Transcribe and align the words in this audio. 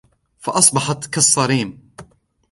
فأصبحت 0.39 1.05
كالصريم 1.05 1.91